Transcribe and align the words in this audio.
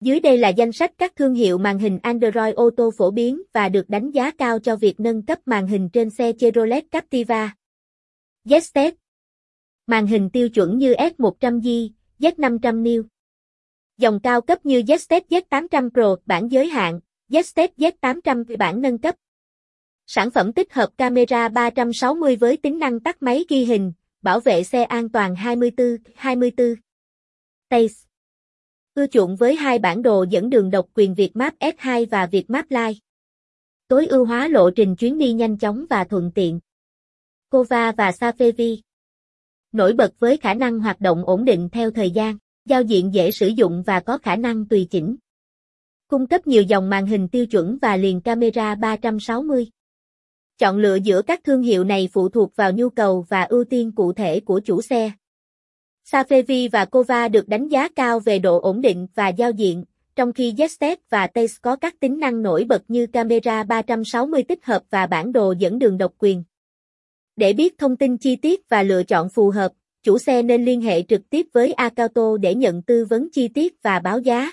Dưới 0.00 0.20
đây 0.20 0.38
là 0.38 0.48
danh 0.48 0.72
sách 0.72 0.92
các 0.98 1.16
thương 1.16 1.34
hiệu 1.34 1.58
màn 1.58 1.78
hình 1.78 1.98
Android 2.02 2.54
ô 2.54 2.70
tô 2.76 2.90
phổ 2.96 3.10
biến 3.10 3.42
và 3.52 3.68
được 3.68 3.88
đánh 3.88 4.10
giá 4.10 4.30
cao 4.30 4.58
cho 4.58 4.76
việc 4.76 5.00
nâng 5.00 5.22
cấp 5.22 5.38
màn 5.46 5.66
hình 5.66 5.88
trên 5.88 6.10
xe 6.10 6.32
Chevrolet 6.38 6.84
Captiva. 6.90 7.54
Zsted 8.44 8.92
Màn 9.86 10.06
hình 10.06 10.30
tiêu 10.30 10.48
chuẩn 10.48 10.78
như 10.78 10.94
S100G, 10.94 11.90
Z500 12.18 12.82
New. 12.82 13.04
Dòng 13.98 14.20
cao 14.22 14.40
cấp 14.40 14.66
như 14.66 14.80
Zsted 14.80 15.20
Z800 15.28 15.90
Pro 15.90 16.16
bản 16.26 16.48
giới 16.48 16.68
hạn, 16.68 17.00
Zsted 17.28 17.68
Z800 17.76 18.56
bản 18.56 18.80
nâng 18.80 18.98
cấp. 18.98 19.14
Sản 20.06 20.30
phẩm 20.30 20.52
tích 20.52 20.72
hợp 20.72 20.90
camera 20.98 21.48
360 21.48 22.36
với 22.36 22.56
tính 22.56 22.78
năng 22.78 23.00
tắt 23.00 23.22
máy 23.22 23.44
ghi 23.48 23.64
hình, 23.64 23.92
bảo 24.22 24.40
vệ 24.40 24.64
xe 24.64 24.84
an 24.84 25.08
toàn 25.08 25.34
24/24. 25.34 26.74
Taste 27.68 28.09
Ưa 29.00 29.06
chuộng 29.06 29.36
với 29.36 29.54
hai 29.54 29.78
bản 29.78 30.02
đồ 30.02 30.24
dẫn 30.30 30.50
đường 30.50 30.70
độc 30.70 30.86
quyền 30.94 31.14
Vietmap 31.14 31.54
S2 31.58 32.06
và 32.10 32.26
Vietmap 32.26 32.70
Lite. 32.70 32.98
Tối 33.88 34.06
ưu 34.06 34.24
hóa 34.24 34.48
lộ 34.48 34.70
trình 34.70 34.96
chuyến 34.96 35.18
đi 35.18 35.32
nhanh 35.32 35.58
chóng 35.58 35.84
và 35.90 36.04
thuận 36.04 36.30
tiện. 36.34 36.60
Kova 37.50 37.92
và 37.92 38.10
Safevi 38.10 38.78
Nổi 39.72 39.92
bật 39.92 40.12
với 40.18 40.36
khả 40.36 40.54
năng 40.54 40.80
hoạt 40.80 41.00
động 41.00 41.24
ổn 41.24 41.44
định 41.44 41.68
theo 41.72 41.90
thời 41.90 42.10
gian, 42.10 42.38
giao 42.64 42.82
diện 42.82 43.14
dễ 43.14 43.30
sử 43.30 43.48
dụng 43.48 43.82
và 43.86 44.00
có 44.00 44.18
khả 44.18 44.36
năng 44.36 44.68
tùy 44.68 44.86
chỉnh. 44.90 45.16
Cung 46.08 46.26
cấp 46.26 46.46
nhiều 46.46 46.62
dòng 46.62 46.90
màn 46.90 47.06
hình 47.06 47.28
tiêu 47.28 47.46
chuẩn 47.46 47.78
và 47.82 47.96
liền 47.96 48.20
camera 48.20 48.74
360. 48.74 49.66
Chọn 50.58 50.78
lựa 50.78 50.94
giữa 50.94 51.22
các 51.22 51.40
thương 51.44 51.62
hiệu 51.62 51.84
này 51.84 52.08
phụ 52.12 52.28
thuộc 52.28 52.56
vào 52.56 52.72
nhu 52.72 52.90
cầu 52.90 53.26
và 53.28 53.42
ưu 53.42 53.64
tiên 53.64 53.92
cụ 53.92 54.12
thể 54.12 54.40
của 54.40 54.60
chủ 54.64 54.82
xe. 54.82 55.12
Safevi 56.12 56.68
và 56.72 56.84
Kova 56.84 57.28
được 57.28 57.48
đánh 57.48 57.68
giá 57.68 57.88
cao 57.88 58.20
về 58.20 58.38
độ 58.38 58.60
ổn 58.60 58.80
định 58.80 59.06
và 59.14 59.28
giao 59.28 59.50
diện, 59.50 59.84
trong 60.16 60.32
khi 60.32 60.52
Zsted 60.52 60.96
và 61.10 61.26
Taste 61.26 61.54
có 61.62 61.76
các 61.76 62.00
tính 62.00 62.20
năng 62.20 62.42
nổi 62.42 62.64
bật 62.64 62.82
như 62.88 63.06
camera 63.06 63.62
360 63.62 64.42
tích 64.42 64.64
hợp 64.64 64.82
và 64.90 65.06
bản 65.06 65.32
đồ 65.32 65.54
dẫn 65.58 65.78
đường 65.78 65.98
độc 65.98 66.12
quyền. 66.18 66.44
Để 67.36 67.52
biết 67.52 67.78
thông 67.78 67.96
tin 67.96 68.16
chi 68.16 68.36
tiết 68.36 68.68
và 68.68 68.82
lựa 68.82 69.02
chọn 69.02 69.28
phù 69.28 69.50
hợp, 69.50 69.72
chủ 70.02 70.18
xe 70.18 70.42
nên 70.42 70.64
liên 70.64 70.80
hệ 70.80 71.02
trực 71.02 71.30
tiếp 71.30 71.46
với 71.52 71.72
Acauto 71.72 72.36
để 72.36 72.54
nhận 72.54 72.82
tư 72.82 73.04
vấn 73.04 73.28
chi 73.32 73.48
tiết 73.48 73.82
và 73.82 73.98
báo 73.98 74.18
giá. 74.18 74.52